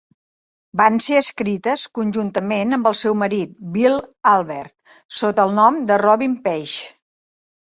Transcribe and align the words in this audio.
Van 0.79 0.95
ser 1.07 1.17
escrites 1.23 1.83
conjuntament 1.97 2.77
amb 2.77 2.89
el 2.93 2.97
seu 3.01 3.17
marit, 3.25 3.53
Bill 3.77 3.99
Albert, 4.33 4.75
sota 5.19 5.47
el 5.49 5.55
nom 5.63 5.79
de 5.93 6.01
Robin 6.05 6.35
Paige. 6.49 6.91